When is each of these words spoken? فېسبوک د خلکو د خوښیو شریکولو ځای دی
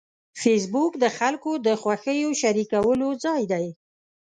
فېسبوک 0.41 0.91
د 1.03 1.05
خلکو 1.17 1.51
د 1.65 1.67
خوښیو 1.81 2.31
شریکولو 2.41 3.07
ځای 3.23 3.43
دی 3.51 3.65